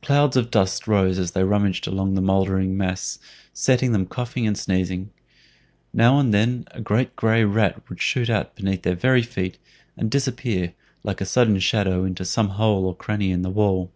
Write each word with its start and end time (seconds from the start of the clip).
Clouds 0.00 0.36
of 0.36 0.48
dust 0.48 0.86
rose 0.86 1.18
as 1.18 1.32
they 1.32 1.42
rummaged 1.42 1.88
among 1.88 2.14
the 2.14 2.20
mouldering 2.20 2.76
mass, 2.76 3.18
setting 3.52 3.90
them 3.90 4.06
coughing 4.06 4.46
and 4.46 4.56
sneezing. 4.56 5.10
Now 5.92 6.20
and 6.20 6.32
then 6.32 6.66
a 6.70 6.80
great 6.80 7.16
gray 7.16 7.42
rat 7.42 7.82
would 7.88 8.00
shoot 8.00 8.30
out 8.30 8.54
beneath 8.54 8.82
their 8.82 8.94
very 8.94 9.22
feet, 9.22 9.58
and 9.96 10.08
disappear, 10.08 10.72
like 11.02 11.20
a 11.20 11.26
sudden 11.26 11.58
shadow, 11.58 12.04
into 12.04 12.24
some 12.24 12.50
hole 12.50 12.86
or 12.86 12.94
cranny 12.94 13.32
in 13.32 13.42
the 13.42 13.50
wall. 13.50 13.90